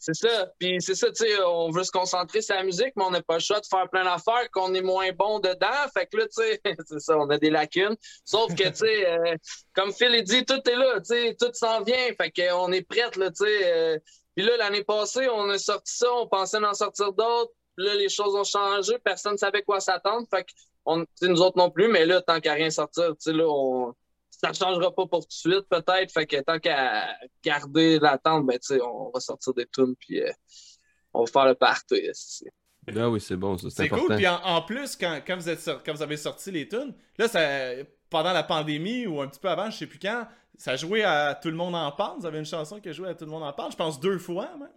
c'est 0.00 0.14
ça. 0.14 0.50
Puis 0.58 0.78
c'est 0.80 0.94
ça, 0.94 1.08
tu 1.08 1.26
sais, 1.26 1.42
on 1.44 1.70
veut 1.70 1.84
se 1.84 1.90
concentrer 1.90 2.40
sur 2.40 2.54
la 2.54 2.62
musique, 2.62 2.94
mais 2.96 3.04
on 3.04 3.10
n'a 3.10 3.20
pas 3.20 3.34
le 3.34 3.40
choix 3.40 3.60
de 3.60 3.66
faire 3.66 3.86
plein 3.90 4.02
d'affaires 4.02 4.50
qu'on 4.50 4.72
est 4.72 4.80
moins 4.80 5.12
bon 5.12 5.40
dedans. 5.40 5.88
Fait 5.92 6.06
que 6.06 6.16
là, 6.16 6.24
tu 6.24 6.42
sais, 6.42 6.60
c'est 6.86 7.00
ça, 7.00 7.18
on 7.18 7.28
a 7.28 7.36
des 7.36 7.50
lacunes. 7.50 7.94
Sauf 8.24 8.54
que, 8.54 8.66
tu 8.68 8.76
sais, 8.76 9.06
euh, 9.10 9.36
comme 9.74 9.92
Phil 9.92 10.14
a 10.14 10.22
dit, 10.22 10.46
tout 10.46 10.66
est 10.66 10.74
là, 10.74 11.00
tu 11.00 11.14
sais, 11.14 11.36
tout 11.38 11.52
s'en 11.52 11.82
vient. 11.82 12.08
Fait 12.18 12.32
qu'on 12.32 12.72
est 12.72 12.80
prête, 12.80 13.16
là, 13.16 13.30
tu 13.30 13.44
sais. 13.44 13.72
Euh. 13.72 13.98
Puis 14.34 14.46
là, 14.46 14.56
l'année 14.56 14.84
passée, 14.84 15.28
on 15.28 15.50
a 15.50 15.58
sorti 15.58 15.94
ça, 15.94 16.10
on 16.14 16.26
pensait 16.26 16.56
en 16.64 16.72
sortir 16.72 17.12
d'autres. 17.12 17.52
Là, 17.76 17.94
les 17.94 18.08
choses 18.08 18.34
ont 18.34 18.44
changé, 18.44 18.98
personne 19.04 19.32
ne 19.32 19.38
savait 19.38 19.62
quoi 19.62 19.80
s'attendre. 19.80 20.26
Fait 20.30 20.44
que, 20.44 20.52
on, 20.86 21.04
nous 21.20 21.42
autres 21.42 21.58
non 21.58 21.70
plus, 21.70 21.88
mais 21.88 22.06
là, 22.06 22.22
tant 22.22 22.40
qu'à 22.40 22.54
rien 22.54 22.70
sortir, 22.70 23.08
tu 23.10 23.16
sais, 23.18 23.32
là, 23.34 23.44
on 23.46 23.94
ça 24.40 24.48
ne 24.48 24.54
changera 24.54 24.94
pas 24.94 25.06
pour 25.06 25.20
tout 25.20 25.28
de 25.28 25.32
suite, 25.32 25.66
peut-être. 25.68 26.10
Fait 26.12 26.26
que 26.26 26.40
tant 26.40 26.58
qu'à 26.58 27.14
garder 27.44 27.98
l'attente, 27.98 28.46
ben, 28.46 28.58
on 28.82 29.10
va 29.12 29.20
sortir 29.20 29.52
des 29.52 29.66
tunes 29.66 29.94
puis 29.98 30.22
euh, 30.22 30.32
on 31.12 31.24
va 31.24 31.30
faire 31.30 31.46
le 31.46 31.54
party. 31.54 32.08
Ah 32.96 33.10
oui, 33.10 33.20
c'est 33.20 33.36
bon, 33.36 33.58
C'est 33.58 33.88
cool. 33.90 34.16
Puis 34.16 34.26
en, 34.26 34.62
plus, 34.62 34.96
quand, 34.96 35.20
quand, 35.26 35.36
vous 35.36 35.48
êtes 35.48 35.70
quand 35.84 35.92
vous 35.92 36.02
avez 36.02 36.16
sorti 36.16 36.50
les 36.50 36.66
tunes, 36.66 36.94
là, 37.18 37.28
ça, 37.28 37.40
pendant 38.08 38.32
la 38.32 38.42
pandémie 38.42 39.06
ou 39.06 39.20
un 39.20 39.28
petit 39.28 39.40
peu 39.40 39.50
avant, 39.50 39.70
je 39.70 39.76
sais 39.76 39.86
plus 39.86 39.98
quand, 39.98 40.26
ça 40.56 40.74
jouait 40.76 41.04
à 41.04 41.34
Tout 41.34 41.50
le 41.50 41.56
monde 41.56 41.74
en 41.74 41.92
parle. 41.92 42.20
Vous 42.20 42.26
avez 42.26 42.38
une 42.38 42.46
chanson 42.46 42.80
qui 42.80 42.92
jouait 42.94 43.10
à 43.10 43.14
Tout 43.14 43.26
le 43.26 43.30
monde 43.30 43.42
en 43.42 43.52
parle, 43.52 43.72
je 43.72 43.76
pense 43.76 44.00
deux 44.00 44.18
fois 44.18 44.56
même. 44.58 44.68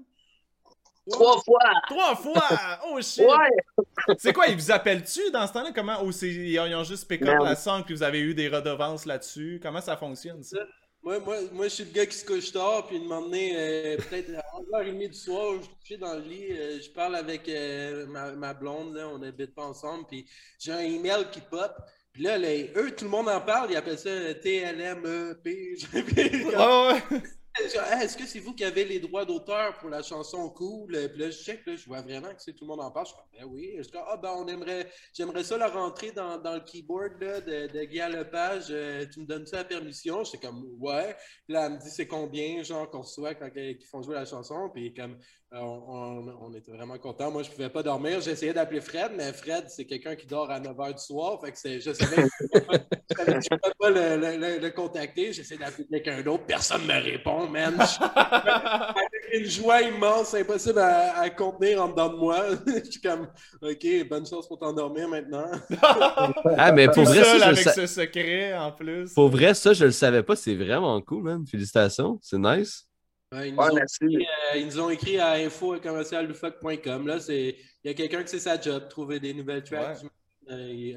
Trois 1.09 1.41
fois! 1.41 1.59
Trois 1.87 2.15
fois! 2.15 2.79
Oh 2.87 3.01
shit! 3.01 3.25
Ouais! 3.25 4.15
C'est 4.17 4.33
quoi, 4.33 4.47
ils 4.47 4.55
vous 4.55 4.71
appellent-tu 4.71 5.31
dans 5.31 5.45
ce 5.47 5.53
temps-là? 5.53 5.71
Comment? 5.73 6.03
Ou 6.03 6.11
ils 6.23 6.59
ont 6.59 6.83
juste 6.83 7.07
pick 7.07 7.21
up 7.23 7.41
la 7.41 7.55
song 7.55 7.83
puis 7.85 7.93
vous 7.93 8.03
avez 8.03 8.19
eu 8.19 8.33
des 8.33 8.47
redevances 8.47 9.05
là-dessus? 9.05 9.59
Comment 9.61 9.81
ça 9.81 9.97
fonctionne, 9.97 10.43
ça? 10.43 10.59
Moi, 11.03 11.19
moi, 11.19 11.35
moi, 11.51 11.67
je 11.67 11.73
suis 11.73 11.83
le 11.83 11.91
gars 11.91 12.05
qui 12.05 12.15
se 12.15 12.25
couche 12.25 12.53
tard, 12.53 12.87
puis 12.87 12.95
il 12.95 13.05
m'a 13.05 13.17
euh, 13.17 13.97
peut-être 13.97 14.31
à 14.35 14.81
11h30 14.81 15.09
du 15.09 15.13
soir, 15.13 15.55
je 15.57 15.63
suis 15.63 15.75
couché 15.75 15.97
dans 15.97 16.13
le 16.13 16.21
lit, 16.21 16.47
euh, 16.51 16.79
je 16.81 16.89
parle 16.91 17.17
avec 17.17 17.49
euh, 17.49 18.05
ma, 18.07 18.31
ma, 18.31 18.53
blonde, 18.53 18.95
là, 18.95 19.09
on 19.09 19.17
n'habite 19.17 19.53
pas 19.53 19.65
ensemble, 19.65 20.05
puis 20.07 20.25
j'ai 20.57 20.71
un 20.71 20.79
email 20.79 21.25
qui 21.29 21.41
pop, 21.41 21.73
puis 22.13 22.23
là, 22.23 22.39
eux, 22.39 22.95
tout 22.95 23.03
le 23.03 23.11
monde 23.11 23.27
en 23.27 23.41
parle, 23.41 23.71
ils 23.71 23.75
appellent 23.75 23.99
ça 23.99 24.33
T-L-M-E-P. 24.35 25.75
oh, 26.57 26.91
ouais. 26.93 27.21
Est-ce 27.61 28.17
que 28.17 28.25
c'est 28.25 28.39
vous 28.39 28.53
qui 28.53 28.63
avez 28.63 28.83
les 28.83 28.99
droits 28.99 29.25
d'auteur 29.25 29.77
pour 29.77 29.89
la 29.89 30.01
chanson 30.01 30.49
Cool? 30.49 30.91
Puis 31.09 31.19
là, 31.19 31.29
je 31.29 31.37
check, 31.37 31.61
je 31.65 31.85
vois 31.85 32.01
vraiment 32.01 32.29
que 32.29 32.41
c'est 32.41 32.53
tout 32.53 32.65
le 32.65 32.69
monde 32.69 32.81
en 32.81 32.89
parle. 32.89 33.05
Je 33.05 33.11
dis, 33.11 33.39
ben 33.39 33.47
oui. 33.47 33.75
Je 33.77 33.83
dis, 33.83 33.91
ah, 33.95 34.17
ben, 34.17 34.33
on 34.35 34.47
aimerait, 34.47 34.89
j'aimerais 35.13 35.43
ça 35.43 35.57
la 35.57 35.67
rentrer 35.67 36.11
dans, 36.11 36.37
le 36.43 36.59
keyboard 36.61 37.19
de, 37.19 37.67
de 37.67 37.83
Guy 37.83 37.99
Lepage. 37.99 38.67
Euh, 38.71 39.05
tu 39.11 39.19
me 39.19 39.25
donnes 39.25 39.45
ça 39.45 39.57
la 39.57 39.63
permission? 39.65 40.23
J'étais 40.23 40.47
comme, 40.47 40.65
ouais. 40.79 41.15
Puis 41.45 41.53
là, 41.53 41.67
elle 41.67 41.73
me 41.73 41.77
dit, 41.77 41.91
c'est 41.91 42.07
combien, 42.07 42.63
genre, 42.63 42.89
qu'on 42.89 43.01
reçoit 43.01 43.35
quand 43.35 43.49
ils 43.55 43.85
font 43.85 44.01
jouer 44.01 44.15
la 44.15 44.25
chanson? 44.25 44.71
Puis 44.73 44.93
comme, 44.93 45.19
euh, 45.55 45.59
on, 45.59 46.51
était 46.55 46.71
vraiment 46.71 46.97
contents. 46.97 47.29
Moi, 47.29 47.43
je 47.43 47.49
ne 47.49 47.53
pouvais 47.53 47.69
pas 47.69 47.83
dormir. 47.83 48.19
J'essayais 48.21 48.53
d'appeler 48.53 48.81
Fred, 48.81 49.11
mais 49.15 49.31
Fred, 49.33 49.65
c'est 49.67 49.85
quelqu'un 49.85 50.15
qui 50.15 50.25
dort 50.25 50.49
à 50.49 50.59
9 50.59 50.75
h 50.75 50.93
du 50.93 51.01
soir. 51.03 51.39
Fait 51.41 51.51
que 51.51 51.79
je 51.79 51.93
savais 51.93 52.15
que 52.15 52.21
je 53.17 53.31
ne 53.31 53.57
pouvais 53.59 53.73
pas 53.79 53.89
le, 53.91 54.59
le, 54.59 54.69
contacter. 54.71 55.31
J'essayais 55.31 55.59
d'appeler 55.59 55.85
quelqu'un 55.91 56.23
d'autre. 56.23 56.45
Personne 56.47 56.81
ne 56.81 56.87
me 56.87 57.03
répond, 57.03 57.47
man. 57.47 57.75
Avec 57.79 59.33
une 59.33 59.45
joie 59.45 59.83
immense, 59.83 60.33
impossible 60.33 60.79
à, 60.79 61.19
à, 61.19 61.29
contenir 61.29 61.83
en 61.83 61.89
dedans 61.89 62.09
de 62.09 62.17
moi. 62.17 62.45
je 62.65 62.89
suis 62.89 63.01
comme, 63.01 63.27
OK, 63.61 64.09
bonne 64.09 64.25
chance 64.25 64.47
pour 64.47 64.57
t'endormir 64.57 65.07
maintenant. 65.07 65.51
ah, 66.57 66.71
mais 66.71 66.87
pour 66.87 67.03
vrai, 67.03 67.23
ça, 67.23 67.45
avec 67.45 67.69
ce 67.69 67.85
secret 67.85 68.57
en 68.57 68.71
plus. 68.71 69.13
Pour 69.13 69.29
vrai, 69.29 69.53
ça, 69.53 69.73
je 69.73 69.85
le 69.85 69.91
savais 69.91 70.23
pas. 70.23 70.35
C'est 70.35 70.55
vraiment 70.55 70.99
cool, 71.01 71.21
man. 71.21 71.45
Félicitations. 71.45 72.17
C'est 72.23 72.39
nice 72.39 72.87
ils, 73.45 73.53
nous 73.53 73.61
ont 73.61 73.69
écrit, 73.77 74.17
euh, 74.17 74.57
ils, 74.57 74.65
nous 74.65 74.79
ont 74.79 74.89
écrit, 74.89 75.19
à 75.19 75.31
info.commerciallufuck.com. 75.33 77.07
Là, 77.07 77.17
il 77.29 77.55
y 77.83 77.89
a 77.89 77.93
quelqu'un 77.93 78.23
qui 78.23 78.29
sait 78.29 78.39
sa 78.39 78.59
job, 78.59 78.87
trouver 78.89 79.19
des 79.19 79.33
nouvelles 79.33 79.63
tracks. 79.63 79.99
Euh, 80.49 80.93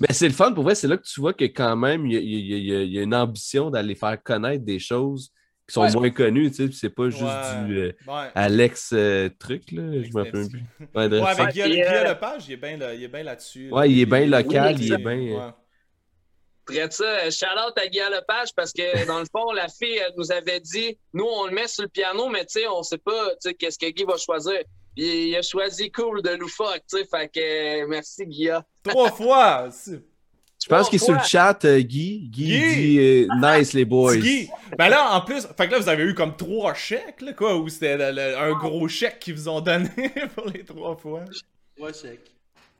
Mais 0.00 0.12
c'est 0.12 0.28
le 0.28 0.34
fun, 0.34 0.52
pour 0.52 0.64
vrai, 0.64 0.74
c'est 0.74 0.86
là 0.86 0.98
que 0.98 1.02
tu 1.02 1.20
vois 1.20 1.32
que 1.32 1.44
quand 1.44 1.74
même, 1.76 2.06
il 2.06 2.92
y 2.92 2.98
a, 2.98 3.02
une 3.02 3.14
ambition 3.14 3.70
d'aller 3.70 3.94
faire 3.94 4.22
connaître 4.22 4.64
des 4.64 4.78
choses 4.78 5.32
qui 5.66 5.74
sont 5.74 5.88
moins 5.90 6.10
connus, 6.10 6.50
tu 6.50 6.66
sais, 6.66 6.72
c'est 6.72 6.90
pas 6.90 7.08
juste 7.08 7.64
du 7.66 7.92
Alex 8.34 8.94
truc, 9.38 9.72
là, 9.72 10.02
je 10.02 10.12
m'en 10.12 10.24
rappelle 10.24 10.48
plus. 10.48 10.62
Ouais, 10.94 11.06
ouais 11.06 11.20
avec 11.22 11.54
Guillaume, 11.54 11.70
Lepage, 12.08 12.48
il 12.48 12.52
est 12.52 13.08
bien 13.08 13.22
là-dessus. 13.22 13.70
ouais, 13.70 13.90
il 13.90 14.00
est 14.00 14.06
bien 14.06 14.26
local, 14.26 14.76
il 14.78 14.92
est 14.92 14.98
bien... 14.98 15.54
Après 16.78 16.90
ça, 16.90 17.30
shout 17.30 17.58
out 17.58 17.76
à 17.76 17.86
Guy 17.86 17.98
Lepage 17.98 18.54
parce 18.54 18.72
que 18.72 19.06
dans 19.06 19.18
le 19.18 19.26
fond, 19.30 19.52
la 19.52 19.68
fille 19.68 19.98
elle 19.98 20.14
nous 20.16 20.30
avait 20.32 20.60
dit 20.60 20.96
nous, 21.12 21.24
on 21.24 21.46
le 21.46 21.52
met 21.52 21.68
sur 21.68 21.82
le 21.82 21.88
piano, 21.88 22.28
mais 22.28 22.44
tu 22.46 22.60
sais, 22.60 22.68
on 22.68 22.82
sait 22.82 22.98
pas 22.98 23.30
qu'est-ce 23.58 23.78
que 23.78 23.90
Guy 23.90 24.04
va 24.04 24.16
choisir. 24.16 24.60
il 24.96 25.34
a 25.36 25.42
choisi 25.42 25.90
Cool 25.90 26.22
de 26.22 26.30
Loufoque, 26.30 26.82
tu 26.90 26.98
sais. 26.98 27.04
Fait 27.04 27.28
que 27.28 27.86
merci, 27.86 28.26
Guy. 28.26 28.50
Trois 28.82 29.10
fois! 29.12 29.68
Je 30.62 30.68
pense 30.68 30.90
qu'il 30.90 30.96
est 30.96 31.04
sur 31.04 31.14
le 31.14 31.24
chat, 31.26 31.64
euh, 31.64 31.80
Guy. 31.80 32.28
Guy. 32.28 32.74
dit 32.74 32.98
euh, 32.98 33.26
nice 33.40 33.72
les 33.72 33.86
boys. 33.86 34.18
Guy. 34.18 34.50
Ben 34.76 34.90
là, 34.90 35.14
en 35.14 35.22
plus, 35.22 35.46
fait 35.56 35.66
que 35.66 35.72
là, 35.72 35.78
vous 35.78 35.88
avez 35.88 36.04
eu 36.04 36.14
comme 36.14 36.36
trois 36.36 36.74
chèques, 36.74 37.22
là, 37.22 37.32
quoi, 37.32 37.56
ou 37.56 37.68
c'était 37.68 38.02
un 38.02 38.52
gros 38.52 38.86
chèque 38.86 39.20
qu'ils 39.20 39.34
vous 39.34 39.48
ont 39.48 39.62
donné 39.62 39.88
pour 40.34 40.46
les 40.48 40.64
trois 40.64 40.96
fois? 40.96 41.24
Trois 41.76 41.92
chèques. 41.92 42.30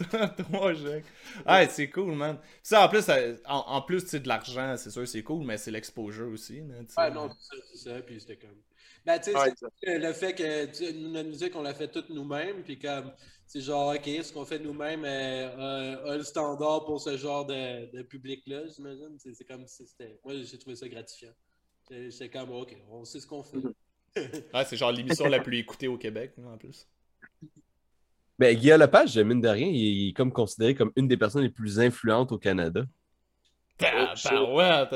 Trois 0.39 0.75
chèques. 0.75 1.05
Ah, 1.45 1.67
c'est 1.69 1.91
cool, 1.91 2.15
man. 2.15 2.39
Ça, 2.63 2.85
en 2.85 2.89
plus, 2.89 3.05
en, 3.47 3.83
plus, 3.83 4.03
tu 4.03 4.09
sais, 4.11 4.21
de 4.21 4.29
l'argent, 4.29 4.77
c'est 4.77 4.91
sûr, 4.91 5.07
c'est 5.07 5.23
cool, 5.23 5.45
mais 5.45 5.59
c'est 5.59 5.71
l'exposure 5.71 6.29
aussi. 6.29 6.61
Là, 6.61 6.77
ouais, 6.97 7.11
non, 7.11 7.31
c'est 7.39 7.57
ça, 7.57 7.63
c'est 7.73 7.79
ça. 7.79 8.03
Puis 8.03 8.21
c'était 8.21 8.37
comme. 8.37 8.57
Ben, 9.05 9.19
tu 9.19 9.33
sais, 9.33 9.99
le 9.99 10.13
fait 10.13 10.35
que 10.35 10.93
notre 11.09 11.29
musique, 11.29 11.57
on 11.57 11.63
l'a 11.63 11.75
fait 11.75 11.89
toute 11.89 12.11
nous-mêmes. 12.11 12.63
Puis 12.63 12.79
comme, 12.79 13.13
c'est 13.47 13.61
genre, 13.61 13.95
OK, 13.95 14.05
ce 14.05 14.33
qu'on 14.33 14.45
fait 14.45 14.59
nous-mêmes 14.59 15.05
euh, 15.05 16.13
a 16.13 16.17
le 16.17 16.23
standard 16.23 16.85
pour 16.85 17.01
ce 17.01 17.17
genre 17.17 17.47
de, 17.47 17.91
de 17.97 18.03
public-là, 18.03 18.67
j'imagine. 18.75 19.19
C'est 19.19 19.47
comme 19.47 19.67
si 19.67 19.87
c'était. 19.87 20.19
Moi, 20.25 20.35
j'ai 20.43 20.59
trouvé 20.59 20.77
ça 20.77 20.89
gratifiant. 20.89 21.33
C'est 22.11 22.29
comme, 22.29 22.53
OK, 22.53 22.77
on 22.91 23.05
sait 23.05 23.21
ce 23.21 23.27
qu'on 23.27 23.43
fait. 23.43 23.59
ah, 24.53 24.65
c'est 24.65 24.77
genre 24.77 24.93
l'émission 24.93 25.27
la 25.27 25.41
plus 25.41 25.59
écoutée 25.59 25.89
au 25.89 25.99
Québec, 25.99 26.33
en 26.39 26.57
plus. 26.57 26.87
Ben, 28.41 28.57
Guillaume 28.57 28.81
Lepage, 28.81 29.19
mine 29.19 29.43
de 29.43 29.49
rien, 29.49 29.67
il 29.67 30.09
est 30.09 30.13
comme 30.15 30.33
considéré 30.33 30.75
comme 30.75 30.91
une 30.97 31.07
des 31.07 31.19
personnes 31.19 31.43
les 31.43 31.51
plus 31.51 31.79
influentes 31.79 32.33
au 32.33 32.39
Canada. 32.39 32.81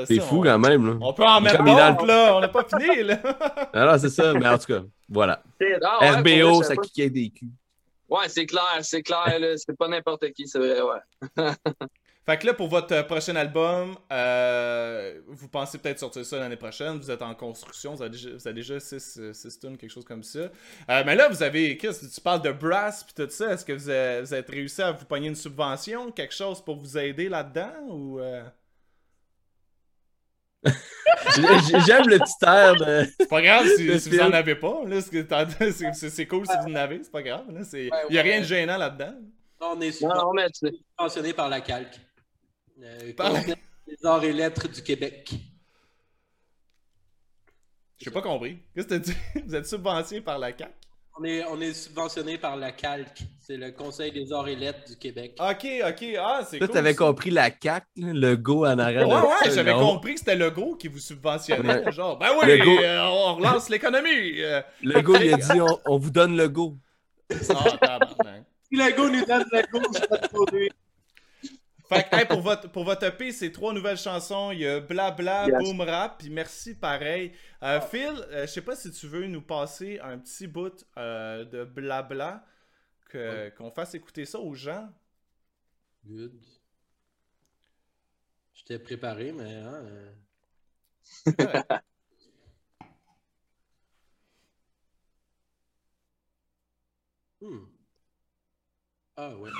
c'est 0.03 0.19
fou 0.19 0.41
quand 0.41 0.57
même. 0.57 0.87
Là. 0.87 0.97
On 0.99 1.13
peut 1.13 1.23
en 1.23 1.39
mettre 1.41 1.63
d'autres, 1.63 2.07
là. 2.07 2.35
On 2.37 2.39
n'a 2.39 2.47
pas 2.47 2.63
fini, 2.63 3.03
là. 3.03 3.19
Alors, 3.73 3.99
c'est 3.99 4.09
ça. 4.09 4.33
Mais 4.33 4.47
en 4.47 4.57
tout 4.57 4.65
cas, 4.65 4.81
voilà. 5.07 5.43
Ah, 5.83 6.13
RBO, 6.13 6.63
ça 6.63 6.75
kickait 6.75 7.11
des 7.11 7.29
culs. 7.29 7.51
Ouais, 8.09 8.27
c'est 8.29 8.47
clair, 8.47 8.79
c'est 8.81 9.03
clair. 9.03 9.37
C'est 9.57 9.77
pas 9.77 9.89
n'importe 9.89 10.27
qui, 10.31 10.47
c'est 10.47 10.57
vrai, 10.57 10.81
ouais. 10.81 11.45
Fait 12.25 12.39
que 12.39 12.47
là, 12.47 12.55
pour 12.55 12.67
votre 12.69 13.05
prochain 13.05 13.35
album, 13.35 13.95
euh, 14.11 15.21
vous 15.27 15.47
pensez 15.47 15.77
peut-être 15.77 15.99
sortir 15.99 16.25
ça 16.25 16.39
l'année 16.39 16.55
prochaine. 16.55 16.97
Vous 16.97 17.11
êtes 17.11 17.21
en 17.21 17.35
construction, 17.35 17.93
vous 17.93 18.01
avez 18.01 18.53
déjà, 18.53 18.79
6 18.79 19.59
tunes, 19.61 19.77
quelque 19.77 19.91
chose 19.91 20.05
comme 20.05 20.23
ça. 20.23 20.39
Euh, 20.39 21.03
mais 21.05 21.15
là, 21.15 21.29
vous 21.29 21.43
avez. 21.43 21.77
Qu'est-ce 21.77 22.07
tu 22.07 22.21
parles 22.21 22.41
de 22.41 22.51
brass 22.51 23.03
puis 23.03 23.13
tout 23.13 23.29
ça. 23.29 23.53
Est-ce 23.53 23.63
que 23.63 23.73
vous 23.73 23.89
avez, 23.89 24.21
vous 24.21 24.33
avez, 24.33 24.45
réussi 24.49 24.81
à 24.81 24.91
vous 24.91 25.05
pogner 25.05 25.27
une 25.27 25.35
subvention, 25.35 26.11
quelque 26.11 26.33
chose 26.33 26.63
pour 26.65 26.77
vous 26.77 26.97
aider 26.97 27.29
là-dedans 27.29 27.73
ou. 27.89 28.19
Euh? 28.19 28.43
J'aime 30.65 32.09
le 32.09 32.17
petit 32.17 32.43
air 32.43 32.75
de. 32.75 33.07
C'est 33.19 33.29
pas 33.29 33.41
grave 33.43 33.67
si, 33.77 33.87
vous 33.87 34.19
en 34.19 34.31
avez 34.31 34.55
pas. 34.55 34.81
C'est 35.93 36.25
cool 36.25 36.47
si 36.47 36.53
vous 36.63 36.71
en 36.71 36.75
avez, 36.75 37.03
c'est 37.03 37.11
pas 37.11 37.21
grave. 37.21 37.43
Il 37.73 37.91
n'y 38.09 38.17
a 38.17 38.21
rien 38.23 38.39
de 38.39 38.45
gênant 38.45 38.77
là-dedans. 38.77 39.13
On 39.59 39.79
est 39.79 39.91
subventionné 39.91 41.33
par 41.33 41.49
la 41.49 41.61
calque. 41.61 41.99
Euh, 42.81 43.13
les 43.87 44.05
arts 44.05 44.23
et 44.23 44.33
lettres 44.33 44.67
du 44.67 44.81
Québec. 44.81 45.33
J'ai 47.97 48.11
pas 48.11 48.21
compris. 48.21 48.57
Qu'est-ce 48.75 48.87
que 48.87 48.95
tu 48.95 49.11
dit? 49.11 49.17
Vous 49.47 49.55
êtes 49.55 49.65
subventionné 49.65 50.21
par 50.21 50.37
la 50.37 50.51
CAC? 50.51 50.73
On 51.17 51.23
est, 51.23 51.45
on 51.45 51.61
est 51.61 51.73
subventionné 51.73 52.37
par 52.37 52.57
la 52.57 52.73
CALC. 52.73 53.19
C'est 53.39 53.55
le 53.55 53.71
Conseil 53.71 54.11
des 54.11 54.33
arts 54.33 54.49
et 54.49 54.55
lettres 54.57 54.83
du 54.85 54.97
Québec. 54.97 55.37
Ok, 55.39 55.65
ok. 55.87 56.05
Ah, 56.19 56.41
c'est 56.43 56.59
cool. 56.59 56.67
Toi, 56.67 56.75
t'avais 56.75 56.93
compris 56.93 57.29
la 57.29 57.51
CAC, 57.51 57.85
le 57.95 58.35
go 58.35 58.65
en 58.65 58.77
arrière. 58.77 59.07
Ouais, 59.07 59.15
ouais, 59.15 59.55
j'avais 59.55 59.73
compris 59.73 60.15
que 60.15 60.19
c'était 60.19 60.35
le 60.35 60.51
go 60.51 60.75
qui 60.75 60.89
vous 60.89 60.99
subventionnait. 60.99 61.89
Genre, 61.93 62.19
ben 62.19 62.31
oui, 62.41 62.59
euh, 62.83 63.01
on 63.05 63.35
relance 63.35 63.69
l'économie. 63.69 64.41
Euh. 64.41 64.61
le 64.83 65.01
go, 65.01 65.15
il 65.15 65.33
a 65.33 65.37
dit 65.37 65.61
on, 65.85 65.97
vous 65.97 66.11
donne 66.11 66.35
le 66.35 66.49
go. 66.49 66.77
Ah, 67.31 67.99
si 68.69 68.75
le 68.75 68.95
go 68.95 69.09
nous 69.09 69.25
donne 69.25 69.45
le 69.51 69.71
go, 69.71 69.81
je 69.93 69.99
vais 69.99 70.67
te 70.67 70.84
fait 71.87 72.09
que, 72.09 72.27
pour, 72.27 72.41
votre, 72.41 72.71
pour 72.71 72.83
votre 72.83 73.03
EP, 73.05 73.31
c'est 73.31 73.51
trois 73.51 73.73
nouvelles 73.73 73.97
chansons. 73.97 74.51
Il 74.51 74.59
y 74.59 74.67
a 74.67 74.79
Blabla, 74.79 75.47
Boom 75.59 75.81
Rap, 75.81 76.19
puis 76.19 76.29
merci 76.29 76.75
pareil. 76.75 77.33
Euh, 77.63 77.79
Phil, 77.81 78.25
euh, 78.29 78.47
je 78.47 78.51
sais 78.51 78.61
pas 78.61 78.75
si 78.75 78.91
tu 78.91 79.07
veux 79.07 79.27
nous 79.27 79.41
passer 79.41 79.99
un 79.99 80.17
petit 80.17 80.47
bout 80.47 80.85
euh, 80.97 81.45
de 81.45 81.63
Blabla, 81.63 82.45
que, 83.09 83.49
qu'on 83.57 83.71
fasse 83.71 83.93
écouter 83.95 84.25
ça 84.25 84.39
aux 84.39 84.55
gens. 84.55 84.89
Good. 86.05 86.39
J'étais 88.53 88.79
préparé, 88.79 89.31
mais. 89.31 89.55
Hein, 89.55 89.85
hmm. 97.41 97.65
Ah 99.17 99.35
ouais. 99.37 99.51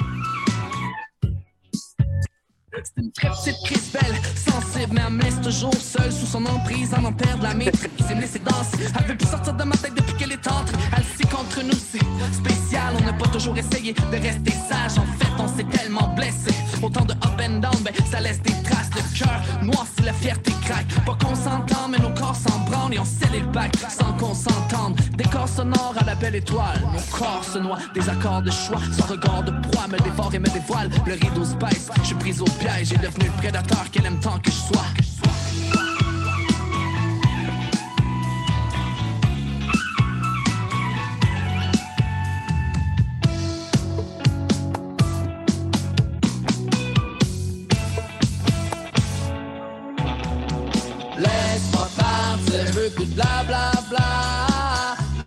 C'est 2.83 3.01
une 3.01 3.11
très 3.11 3.29
petite 3.29 3.55
crise 3.63 3.91
belle, 3.93 4.15
sensible, 4.35 4.93
mais 4.93 5.01
elle 5.07 5.13
me 5.13 5.21
laisse 5.21 5.39
toujours 5.41 5.73
seule 5.73 6.11
sous 6.11 6.25
son 6.25 6.45
emprise, 6.45 6.93
en 6.93 7.05
en 7.05 7.13
perd 7.13 7.41
la 7.41 7.53
maîtrise. 7.53 7.89
Elle 8.09 8.17
me 8.17 8.21
laisse 8.21 8.33
danser, 8.43 8.91
elle 8.99 9.05
veut 9.05 9.17
plus 9.17 9.29
sortir 9.29 9.53
de 9.53 9.63
ma 9.63 9.77
tête 9.77 9.93
depuis 9.95 10.13
qu'elle 10.15 10.33
est 10.33 10.47
entre. 10.47 10.73
Elle 10.95 11.03
sait 11.03 11.27
contre 11.33 11.63
nous, 11.63 11.71
c'est 11.71 12.03
spécial, 12.33 12.93
on 12.99 13.05
n'a 13.05 13.13
pas 13.13 13.27
toujours 13.27 13.57
essayé 13.57 13.93
de 13.93 14.17
rester 14.17 14.51
sage. 14.51 14.97
En 14.97 15.05
fait, 15.17 15.31
on 15.39 15.47
s'est 15.47 15.77
tellement 15.77 16.13
blessé. 16.15 16.51
Autant 16.81 17.05
de 17.05 17.13
up 17.13 17.39
and 17.41 17.59
down, 17.59 17.81
ben 17.83 17.93
ça 18.11 18.19
laisse 18.19 18.41
des 18.41 18.53
traces. 18.63 18.89
Le 18.95 19.14
cœur 19.17 19.41
noir 19.63 19.85
si 19.95 20.03
la 20.03 20.13
fierté 20.13 20.51
craque. 20.63 20.87
Pas 21.05 21.17
qu'on 21.21 21.35
s'entende, 21.35 21.91
mais 21.91 21.99
nos 21.99 22.13
corps 22.13 22.35
s'en 22.35 22.59
branlent 22.69 22.93
et 22.93 22.99
on 22.99 23.05
scelle 23.05 23.39
le 23.39 23.47
bac 23.47 23.71
sans 23.89 24.13
qu'on 24.13 24.33
s'entende. 24.33 24.99
Des 25.17 25.23
corps 25.25 25.47
sonores 25.47 25.95
à 25.99 26.03
la 26.03 26.15
belle 26.15 26.35
étoile, 26.35 26.81
nos 26.93 27.17
corps 27.17 27.43
se 27.43 27.59
noient, 27.59 27.79
des 27.93 28.07
accords 28.09 28.41
de 28.41 28.51
choix. 28.51 28.81
Son 28.97 29.05
regard 29.05 29.43
de 29.43 29.51
proie 29.67 29.87
me 29.87 29.97
dévore 29.97 30.33
et 30.33 30.39
me 30.39 30.49
dévoile. 30.49 30.89
Le 31.05 31.13
rideau 31.13 31.45
space, 31.45 31.89
je 32.01 32.07
suis 32.07 32.15
prise 32.15 32.41
au 32.41 32.45
piège 32.45 32.93
et 32.93 32.97
devenu 32.97 33.25
le 33.25 33.41
prédateur 33.41 33.89
qu'elle 33.91 34.05
aime 34.05 34.19
tant 34.19 34.39
que 34.39 34.51
je 34.51 34.73
sois. 34.73 35.04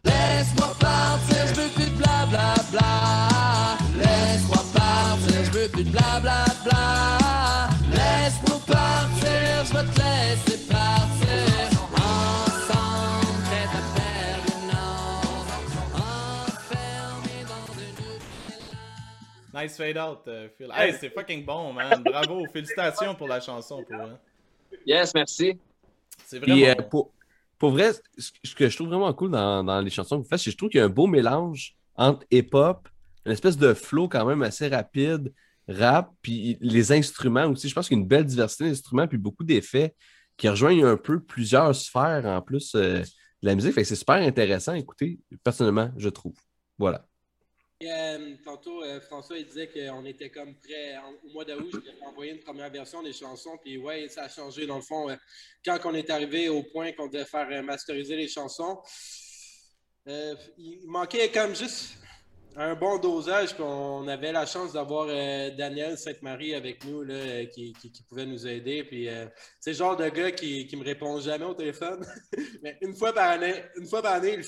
Laisse-moi 0.05 0.69
partir, 0.81 1.47
je 1.47 1.55
veux 1.61 1.69
plus 1.71 1.91
de 1.91 1.97
bla 1.97 2.27
bla 2.31 2.55
bla. 2.71 3.79
Laisse-moi 3.97 4.63
partir, 4.75 5.45
je 5.45 5.51
veux 5.51 5.69
plus 5.69 5.85
de 5.85 5.91
bla 5.91 6.21
bla 6.21 6.45
bla. 6.65 7.69
Laisse-moi 7.91 8.59
partir, 8.67 9.65
je 9.65 9.73
veux 9.75 9.87
te 9.87 10.01
laisser 10.01 10.59
partir. 10.69 11.81
Ensemble, 11.95 13.31
prêt 13.45 13.69
à 13.69 13.83
faire. 13.97 14.41
Enfermé 15.95 17.37
dans 17.49 17.69
une 17.79 19.63
Nice 19.63 19.77
fade 19.77 19.99
out, 19.99 20.27
uh, 20.27 20.49
Phil. 20.57 20.71
Hey, 20.75 20.93
c'est 20.99 21.11
fucking 21.11 21.45
bon, 21.45 21.73
man. 21.73 22.03
Bravo. 22.03 22.47
Félicitations 22.53 23.15
pour 23.15 23.29
la 23.29 23.41
chanson, 23.41 23.83
pour 23.85 24.01
hein. 24.01 24.19
Yes, 24.87 25.15
merci. 25.15 25.59
C'est 26.25 26.39
vraiment. 26.39 26.57
Et, 26.57 26.71
euh, 26.71 26.75
pour, 26.75 27.11
pour 27.59 27.71
vrai, 27.71 27.93
ce 28.17 28.55
que 28.55 28.69
je 28.69 28.77
trouve 28.77 28.89
vraiment 28.89 29.13
cool 29.13 29.31
dans, 29.31 29.81
les 29.81 29.91
chansons 29.91 30.19
que 30.19 30.23
vous 30.23 30.29
faites, 30.29 30.39
c'est 30.39 30.47
que 30.47 30.53
je 30.53 30.57
trouve 30.57 30.71
qu'il 30.71 30.79
y 30.79 30.83
a 30.83 30.87
un 30.87 30.91
beau 30.91 31.07
mélange 31.07 31.77
entre 31.97 32.25
hip-hop, 32.31 32.89
une 33.27 33.33
espèce 33.33 33.57
de 33.57 33.75
flow 33.75 34.09
quand 34.09 34.25
même 34.25 34.43
assez 34.43 34.69
rapide, 34.69 35.33
rap, 35.69 36.13
puis 36.23 36.57
les 36.61 36.93
instruments 36.93 37.47
aussi. 37.47 37.69
Je 37.69 37.75
pense 37.75 37.89
qu'il 37.89 37.97
y 37.97 38.01
a 38.01 38.03
une 38.03 38.09
belle 38.09 38.25
diversité 38.25 38.65
d'instruments, 38.65 39.09
puis 39.09 39.19
beaucoup 39.19 39.45
d'effets 39.45 39.95
qui 40.37 40.49
rejoignent 40.49 40.87
un 40.87 40.97
peu 40.97 41.21
plusieurs 41.21 41.75
sphères 41.75 42.25
en 42.27 42.41
plus 42.41 42.75
euh, 42.77 43.01
de 43.01 43.47
la 43.47 43.55
musique. 43.55 43.75
C'est 43.75 43.97
super 43.97 44.17
intéressant 44.17 44.73
à 44.73 44.79
écouter, 44.79 45.19
personnellement, 45.43 45.91
je 45.97 46.09
trouve. 46.09 46.35
Voilà. 46.79 47.07
Euh, 47.81 48.35
tantôt, 48.45 48.83
euh, 48.83 49.01
François 49.01 49.39
il 49.39 49.47
disait 49.47 49.69
qu'on 49.69 50.05
était 50.05 50.31
comme 50.31 50.53
prêt 50.57 50.97
au 51.25 51.33
mois 51.33 51.45
d'août. 51.45 51.71
Je 51.73 52.05
envoyé 52.05 52.33
une 52.33 52.41
première 52.41 52.71
version 52.71 53.05
des 53.05 53.13
chansons. 53.13 53.57
Puis 53.63 53.79
ouais, 53.79 54.09
ça 54.09 54.25
a 54.25 54.29
changé 54.29 54.67
dans 54.67 54.77
le 54.77 54.83
fond. 54.83 55.09
Euh, 55.09 55.15
quand 55.65 55.79
on 55.85 55.95
est 55.95 56.11
arrivé 56.11 56.49
au 56.49 56.65
point 56.65 56.91
qu'on 56.91 57.07
devait 57.07 57.25
faire 57.25 57.63
masteriser 57.63 58.17
les 58.17 58.27
chansons, 58.27 58.81
il 60.07 60.87
manquait 60.87 61.31
comme 61.31 61.55
juste 61.55 61.93
un 62.57 62.75
bon 62.75 62.99
dosage. 62.99 63.55
Puis 63.55 63.63
on 63.63 64.09
avait 64.09 64.33
la 64.33 64.45
chance 64.45 64.73
d'avoir 64.73 65.07
Daniel 65.07 65.97
Sainte-Marie 65.97 66.55
avec 66.55 66.85
nous 66.85 67.05
là, 67.05 67.47
qui, 67.47 67.73
pouvait 68.09 68.27
nous 68.27 68.45
aider. 68.45 68.83
Puis 68.83 69.09
c'est 69.61 69.71
le 69.71 69.77
genre 69.77 69.97
de 69.97 70.09
gars 70.09 70.33
qui, 70.33 70.67
qui 70.67 70.77
me 70.77 70.85
répond 70.85 71.21
jamais 71.21 71.45
au 71.45 71.55
téléphone. 71.55 72.05
Mais 72.63 72.77
une 72.81 72.97
fois 72.97 73.13
par 73.13 73.31
année, 73.31 73.55
une 73.77 73.87
fois 73.87 74.03
par 74.03 74.15
année, 74.15 74.35
il 74.35 74.39
fait 74.39 74.43